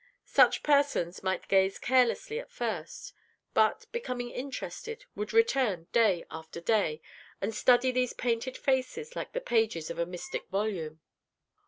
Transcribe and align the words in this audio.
Such 0.25 0.63
persons 0.63 1.21
might 1.21 1.47
gaze 1.47 1.77
carelessly 1.77 2.39
at 2.39 2.49
first, 2.49 3.13
but, 3.53 3.85
becoming 3.91 4.31
interested, 4.31 5.05
would 5.15 5.31
return 5.31 5.89
day 5.91 6.25
after 6.31 6.59
day, 6.59 7.03
and 7.39 7.53
study 7.53 7.91
these 7.91 8.13
painted 8.13 8.57
faces 8.57 9.15
like 9.15 9.33
the 9.33 9.39
pages 9.41 9.91
of 9.91 9.99
a 9.99 10.07
mystic 10.07 10.47
volume. 10.49 11.01